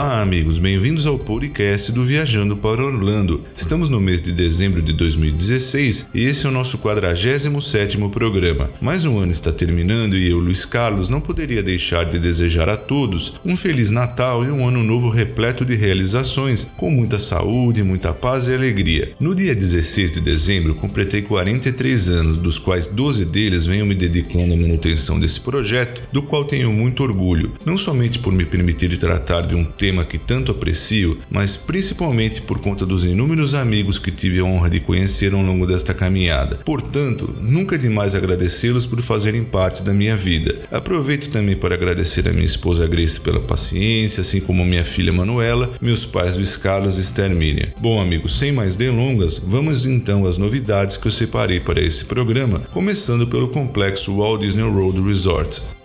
[0.00, 3.44] Olá, amigos, bem-vindos ao podcast do Viajando para Orlando.
[3.56, 8.70] Estamos no mês de dezembro de 2016 e esse é o nosso 47º programa.
[8.80, 12.76] Mais um ano está terminando e eu, Luiz Carlos, não poderia deixar de desejar a
[12.76, 18.12] todos um feliz Natal e um ano novo repleto de realizações, com muita saúde, muita
[18.12, 19.14] paz e alegria.
[19.18, 24.54] No dia 16 de dezembro, completei 43 anos, dos quais 12 deles venho me dedicando
[24.54, 29.40] à manutenção desse projeto, do qual tenho muito orgulho, não somente por me permitir tratar
[29.40, 34.40] de um tema que tanto aprecio, mas principalmente por conta dos inúmeros amigos que tive
[34.40, 36.56] a honra de conhecer ao longo desta caminhada.
[36.64, 40.56] Portanto, nunca é demais agradecê-los por fazerem parte da minha vida.
[40.70, 45.72] Aproveito também para agradecer a minha esposa Grace pela paciência, assim como minha filha Manuela,
[45.80, 47.68] meus pais Luiz Carlos e Esther Miriam.
[47.80, 52.60] Bom, amigos, sem mais delongas, vamos então às novidades que eu separei para esse programa,
[52.72, 55.77] começando pelo complexo Walt Disney World Resort.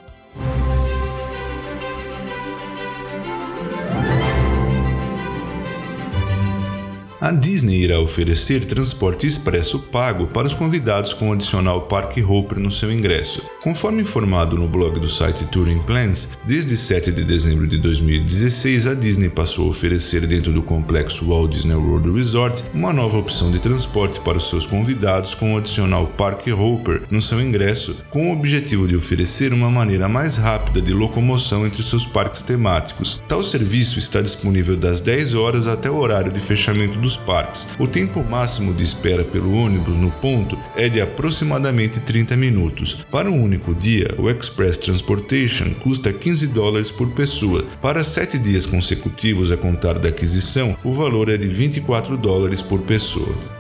[7.24, 12.70] A Disney irá oferecer transporte expresso pago para os convidados com adicional Park Hopper no
[12.70, 13.50] seu ingresso.
[13.62, 18.94] Conforme informado no blog do site Touring Plans, desde 7 de dezembro de 2016 a
[18.94, 23.60] Disney passou a oferecer dentro do complexo Walt Disney World Resort uma nova opção de
[23.60, 28.86] transporte para os seus convidados com adicional Park Hopper no seu ingresso, com o objetivo
[28.86, 33.24] de oferecer uma maneira mais rápida de locomoção entre seus parques temáticos.
[33.30, 37.68] Tal serviço está disponível das 10 horas até o horário de fechamento dos parques.
[37.80, 43.06] O tempo máximo de espera pelo ônibus no ponto é de aproximadamente 30 minutos.
[43.12, 47.66] Para um único dia, o Express Transportation custa 15 dólares por pessoa.
[47.82, 52.82] Para sete dias consecutivos a contar da aquisição, o valor é de 24 dólares por
[52.82, 53.53] pessoa.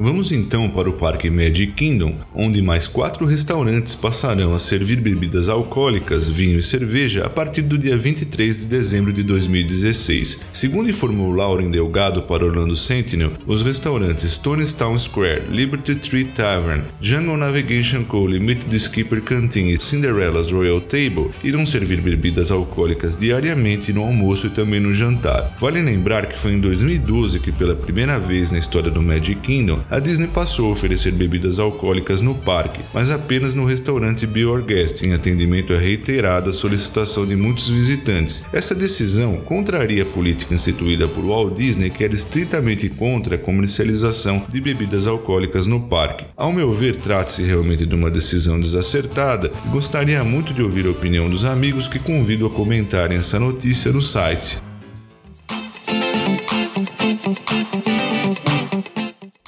[0.00, 5.48] Vamos então para o Parque Magic Kingdom, onde mais quatro restaurantes passarão a servir bebidas
[5.48, 10.46] alcoólicas, vinho e cerveja a partir do dia 23 de dezembro de 2016.
[10.52, 16.84] Segundo informou Lauren Delgado para Orlando Sentinel, os restaurantes Tony's Town Square, Liberty Tree Tavern,
[17.00, 18.24] Jungle Navigation Co.
[18.24, 24.50] Limited Skipper Canteen e Cinderella's Royal Table irão servir bebidas alcoólicas diariamente no almoço e
[24.50, 25.56] também no jantar.
[25.58, 29.87] Vale lembrar que foi em 2012 que, pela primeira vez na história do Magic Kingdom,
[29.90, 34.62] a Disney passou a oferecer bebidas alcoólicas no parque, mas apenas no restaurante Be Our
[34.62, 38.44] Guest, em atendimento à reiterada solicitação de muitos visitantes.
[38.52, 44.42] Essa decisão contraria a política instituída por Walt Disney, que era estritamente contra a comercialização
[44.48, 46.26] de bebidas alcoólicas no parque.
[46.36, 50.90] Ao meu ver, trata-se realmente de uma decisão desacertada e gostaria muito de ouvir a
[50.90, 54.58] opinião dos amigos que convido a comentarem essa notícia no site.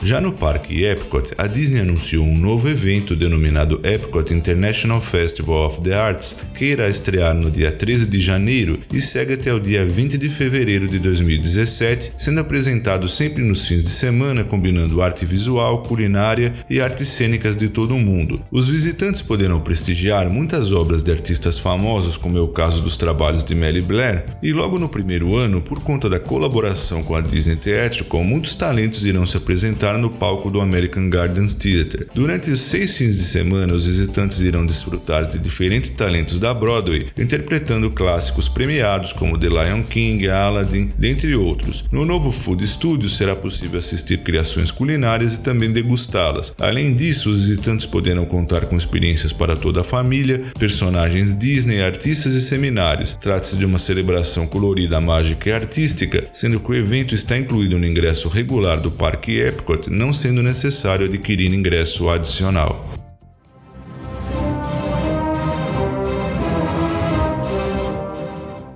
[0.03, 5.83] Já no Parque Epcot, a Disney anunciou um novo evento denominado Epcot International Festival of
[5.83, 9.85] the Arts, que irá estrear no dia 13 de janeiro e segue até o dia
[9.85, 15.83] 20 de fevereiro de 2017, sendo apresentado sempre nos fins de semana, combinando arte visual,
[15.83, 18.41] culinária e artes cênicas de todo o mundo.
[18.51, 23.45] Os visitantes poderão prestigiar muitas obras de artistas famosos, como é o caso dos trabalhos
[23.45, 27.57] de Melly Blair, e logo no primeiro ano, por conta da colaboração com a Disney
[27.57, 32.07] Theatrical, muitos talentos irão se apresentar no palco do American Gardens Theatre.
[32.15, 37.09] Durante os seis fins de semana, os visitantes irão desfrutar de diferentes talentos da Broadway,
[37.17, 41.85] interpretando clássicos premiados como The Lion King, Aladdin, dentre outros.
[41.91, 46.55] No novo Food Studio será possível assistir criações culinárias e também degustá-las.
[46.59, 52.33] Além disso, os visitantes poderão contar com experiências para toda a família, personagens Disney, artistas
[52.33, 53.15] e seminários.
[53.15, 57.87] Trata-se de uma celebração colorida, mágica e artística, sendo que o evento está incluído no
[57.87, 63.00] ingresso regular do Parque Epcot não sendo necessário adquirir ingresso adicional.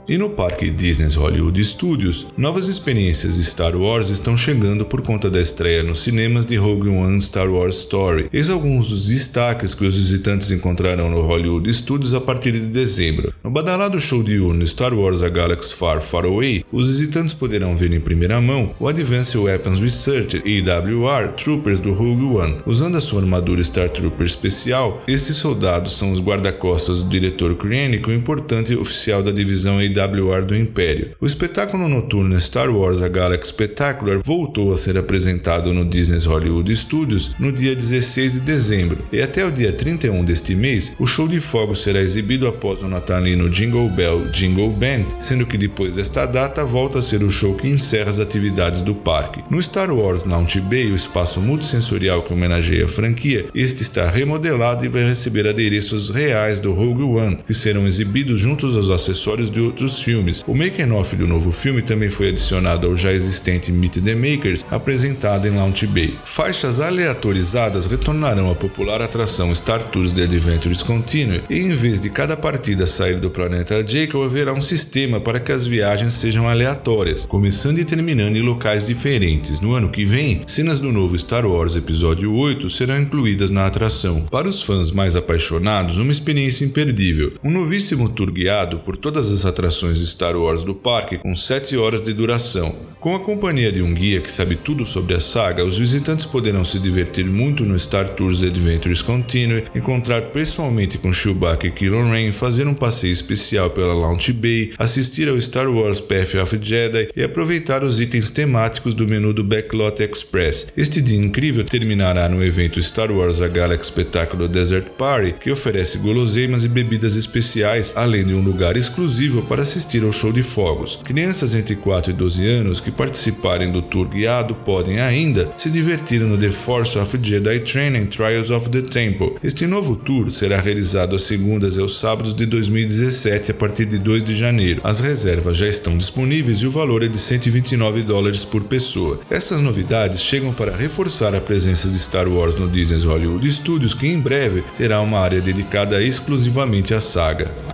[0.06, 5.30] E no parque Disney's Hollywood Studios, novas experiências de Star Wars estão chegando por conta
[5.30, 8.28] da estreia nos cinemas de Rogue One Star Wars Story.
[8.30, 13.32] Eis alguns dos destaques que os visitantes encontrarão no Hollywood Studios a partir de dezembro.
[13.42, 17.90] No badalado show diurno Star Wars A Galaxy Far Far Away, os visitantes poderão ver
[17.94, 22.58] em primeira mão o Advanced Weapons Research EWR Troopers do Rogue One.
[22.66, 28.06] Usando a sua armadura Star Trooper especial, estes soldados são os guarda-costas do diretor Krennic,
[28.06, 31.12] o importante oficial da divisão PWR do Império.
[31.20, 36.74] O espetáculo noturno Star Wars A Galaxy Spectacular voltou a ser apresentado no Disney's Hollywood
[36.74, 41.28] Studios no dia 16 de dezembro, e até o dia 31 deste mês, o show
[41.28, 46.26] de fogos será exibido após o natalino Jingle Bell Jingle Band, sendo que depois desta
[46.26, 49.44] data volta a ser o show que encerra as atividades do parque.
[49.50, 54.84] No Star Wars Launch Bay, o espaço multissensorial que homenageia a franquia, este está remodelado
[54.84, 59.60] e vai receber adereços reais do Rogue One, que serão exibidos juntos aos acessórios de
[59.60, 60.42] outros filmes.
[60.46, 65.46] O making-off do novo filme também foi adicionado ao já existente Meet the Makers, apresentado
[65.46, 66.14] em Launch Bay.
[66.24, 72.08] Faixas aleatorizadas retornarão à popular atração Star Tours The Adventures Continue, e em vez de
[72.08, 77.26] cada partida sair do planeta Jacob, haverá um sistema para que as viagens sejam aleatórias,
[77.26, 79.60] começando e terminando em locais diferentes.
[79.60, 84.22] No ano que vem, cenas do novo Star Wars Episódio 8 serão incluídas na atração.
[84.30, 87.32] Para os fãs mais apaixonados, uma experiência imperdível.
[87.42, 91.76] Um novíssimo tour guiado por todas as atrações de Star Wars do parque com 7
[91.76, 92.74] horas de duração.
[93.00, 96.64] Com a companhia de um guia que sabe tudo sobre a saga, os visitantes poderão
[96.64, 102.32] se divertir muito no Star Tours Adventures Continue, encontrar pessoalmente com Chewbacca e Kylo Ren,
[102.32, 107.22] fazer um passeio especial pela Launch Bay, assistir ao Star Wars Path of Jedi e
[107.22, 110.68] aproveitar os itens temáticos do menu do Backlot Express.
[110.74, 115.98] Este dia incrível terminará no evento Star Wars A Galaxy Espetáculo Desert Party, que oferece
[115.98, 121.00] guloseimas e bebidas especiais, além de um lugar exclusivo para assistir ao show de fogos.
[121.02, 126.20] Crianças entre 4 e 12 anos que participarem do tour guiado podem ainda se divertir
[126.20, 129.34] no The Force of Jedi Training Trials of the Temple.
[129.42, 133.98] Este novo tour será realizado às segundas e aos sábados de 2017 a partir de
[133.98, 134.80] 2 de janeiro.
[134.84, 139.20] As reservas já estão disponíveis e o valor é de 129 dólares por pessoa.
[139.30, 144.06] Essas novidades chegam para reforçar a presença de Star Wars no Disney's Hollywood Studios, que
[144.06, 147.73] em breve terá uma área dedicada exclusivamente à saga.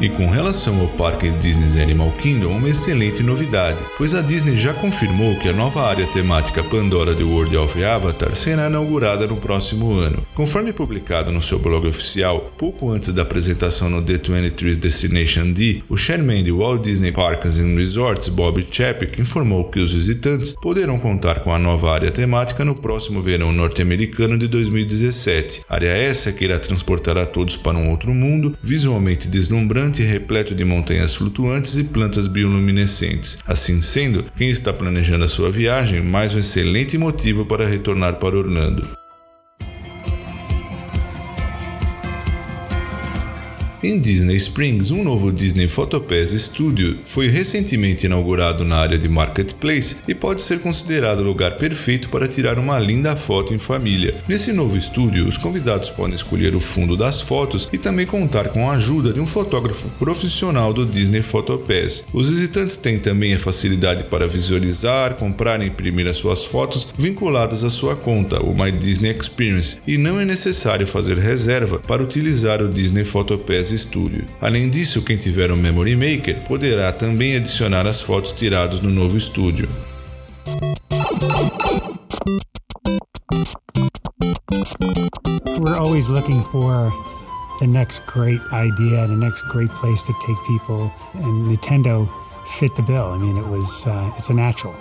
[0.00, 4.74] E com relação ao parque Disney's Animal Kingdom, uma excelente novidade, pois a Disney já
[4.74, 9.92] confirmou que a nova área temática Pandora de World of Avatar será inaugurada no próximo
[9.92, 10.26] ano.
[10.34, 15.96] Conforme publicado no seu blog oficial, pouco antes da apresentação no D23 Destination D, o
[15.96, 21.40] chairman de Walt Disney Parks and Resorts, Bob Chapek, informou que os visitantes poderão contar
[21.40, 25.62] com a nova área temática no próximo verão norte-americano de 2017.
[25.68, 30.64] Área essa que irá transportar a todos para um outro mundo, visualmente deslumbrante repleto de
[30.64, 33.38] montanhas flutuantes e plantas bioluminescentes.
[33.46, 38.36] Assim sendo, quem está planejando a sua viagem, mais um excelente motivo para retornar para
[38.36, 39.03] Orlando.
[43.84, 49.96] Em Disney Springs, um novo Disney Photopass Studio foi recentemente inaugurado na área de Marketplace
[50.08, 54.14] e pode ser considerado o lugar perfeito para tirar uma linda foto em família.
[54.26, 58.70] Nesse novo estúdio, os convidados podem escolher o fundo das fotos e também contar com
[58.70, 62.06] a ajuda de um fotógrafo profissional do Disney Photopass.
[62.10, 67.62] Os visitantes têm também a facilidade para visualizar, comprar e imprimir as suas fotos vinculadas
[67.62, 72.62] à sua conta, o My Disney Experience, e não é necessário fazer reserva para utilizar
[72.62, 74.24] o Disney Photopass Studio.
[74.40, 79.16] Além disso, quem tiver um Memory Maker poderá também adicionar as fotos tiradas no novo
[79.16, 79.68] estúdio.
[85.58, 86.92] We're always looking for
[87.60, 92.08] the next great idea the next great place to take people, and Nintendo
[92.58, 93.12] fit the bill.
[93.12, 94.74] I mean, it was uh, it's a natural.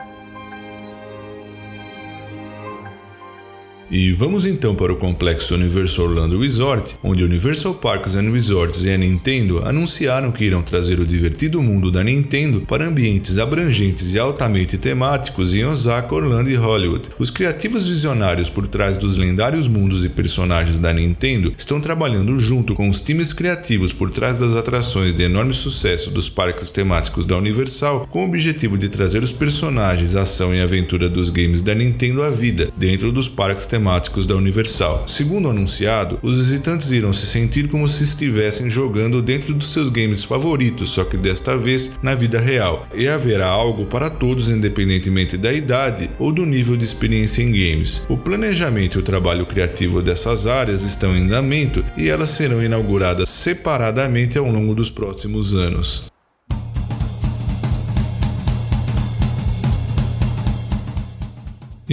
[3.91, 8.91] E vamos então para o complexo Universal Orlando Resort, onde Universal Parks and Resorts e
[8.91, 14.17] a Nintendo anunciaram que irão trazer o divertido mundo da Nintendo para ambientes abrangentes e
[14.17, 17.09] altamente temáticos em Osaka, Orlando e Hollywood.
[17.19, 22.73] Os criativos visionários por trás dos lendários mundos e personagens da Nintendo estão trabalhando junto
[22.73, 27.37] com os times criativos por trás das atrações de enorme sucesso dos parques temáticos da
[27.37, 32.23] Universal, com o objetivo de trazer os personagens, ação e aventura dos games da Nintendo
[32.23, 35.03] à vida dentro dos parques temáticos temáticos da Universal.
[35.07, 40.23] Segundo anunciado, os visitantes irão se sentir como se estivessem jogando dentro dos seus games
[40.23, 42.87] favoritos, só que desta vez na vida real.
[42.95, 48.05] E haverá algo para todos, independentemente da idade ou do nível de experiência em games.
[48.07, 53.27] O planejamento e o trabalho criativo dessas áreas estão em andamento e elas serão inauguradas
[53.27, 56.12] separadamente ao longo dos próximos anos.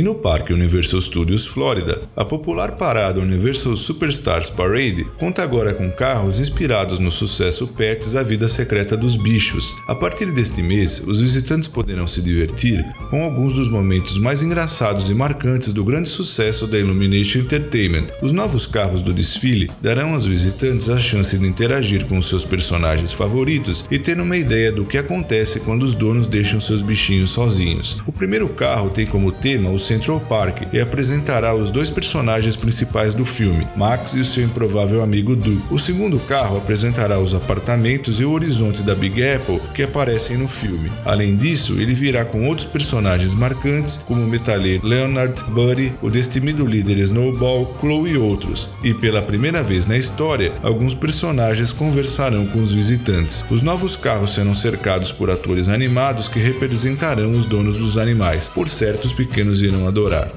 [0.01, 5.91] E no Parque Universal Studios Florida, a popular parada Universal Superstars Parade conta agora com
[5.91, 9.77] carros inspirados no sucesso Pets A Vida Secreta dos Bichos.
[9.87, 15.11] A partir deste mês, os visitantes poderão se divertir com alguns dos momentos mais engraçados
[15.11, 18.07] e marcantes do grande sucesso da Illumination Entertainment.
[18.23, 23.13] Os novos carros do desfile darão aos visitantes a chance de interagir com seus personagens
[23.13, 27.99] favoritos e ter uma ideia do que acontece quando os donos deixam seus bichinhos sozinhos.
[28.07, 33.13] O primeiro carro tem como tema o Central Park e apresentará os dois personagens principais
[33.13, 35.61] do filme, Max e o seu improvável amigo Du.
[35.69, 40.47] O segundo carro apresentará os apartamentos e o horizonte da Big Apple que aparecem no
[40.47, 40.93] filme.
[41.05, 46.65] Além disso, ele virá com outros personagens marcantes, como o metalheiro Leonard, Buddy, o destemido
[46.65, 48.71] líder Snowball, Chloe e outros.
[48.85, 53.45] E pela primeira vez na história, alguns personagens conversarão com os visitantes.
[53.51, 58.49] Os novos carros serão cercados por atores animados que representarão os donos dos animais.
[58.49, 60.31] Por certo, os pequenos irão adorar.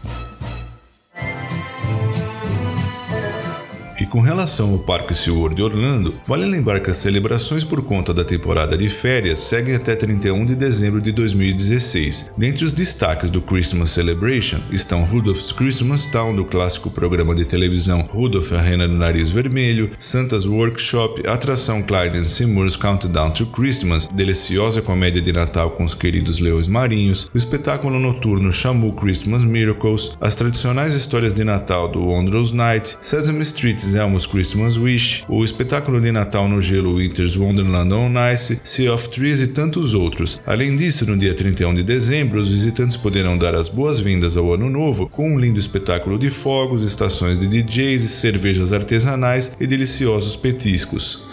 [4.14, 8.24] Com relação ao Parque SeaWorld de Orlando, vale lembrar que as celebrações por conta da
[8.24, 12.32] temporada de férias seguem até 31 de dezembro de 2016.
[12.38, 18.02] Dentre os destaques do Christmas Celebration estão Rudolph's Christmas Town do clássico programa de televisão
[18.04, 24.80] Rudolph a Rena do Nariz Vermelho, Santa's Workshop, atração Clyde Seymour's Countdown to Christmas, deliciosa
[24.80, 30.36] comédia de Natal com os queridos leões marinhos, o espetáculo noturno Shamu Christmas Miracles, as
[30.36, 36.12] tradicionais histórias de Natal do Wondrous Night, Sesame Street's Elmo's Christmas Wish, o espetáculo de
[36.12, 40.42] Natal no gelo Winter's Wonderland on Ice, Sea of Trees e tantos outros.
[40.46, 44.70] Além disso, no dia 31 de dezembro, os visitantes poderão dar as boas-vindas ao Ano
[44.70, 51.33] Novo com um lindo espetáculo de fogos, estações de DJs, cervejas artesanais e deliciosos petiscos.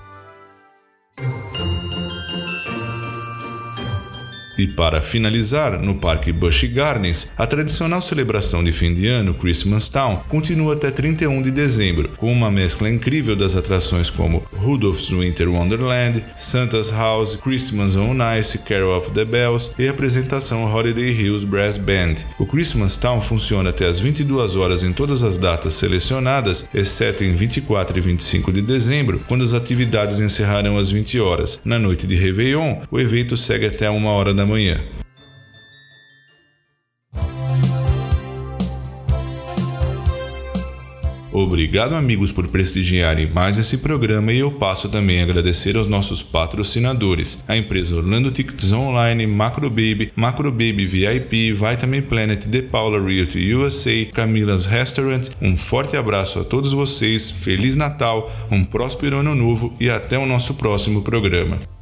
[4.60, 9.88] E para finalizar, no Parque Busch Gardens, a tradicional celebração de fim de ano, Christmas
[9.88, 15.48] Town, continua até 31 de dezembro, com uma mescla incrível das atrações como Rudolph's Winter
[15.48, 21.46] Wonderland, Santa's House, Christmas on Ice, Carol of the Bells e a apresentação Holiday Hills
[21.46, 22.16] Brass Band.
[22.38, 27.32] O Christmas Town funciona até as 22 horas em todas as datas selecionadas, exceto em
[27.32, 31.62] 24 e 25 de dezembro, quando as atividades encerrarão às 20 horas.
[31.64, 34.49] Na noite de Réveillon, o evento segue até uma hora da
[41.32, 46.22] Obrigado, amigos, por prestigiarem mais esse programa e eu passo também a agradecer aos nossos
[46.22, 54.06] patrocinadores, a empresa Orlando Tickets Online, Macrobaby, Macrobaby VIP, Vitamin Planet, The Paula Realty USA,
[54.12, 55.28] Camila's Restaurant.
[55.40, 60.26] Um forte abraço a todos vocês, Feliz Natal, um próspero Ano Novo e até o
[60.26, 61.79] nosso próximo programa.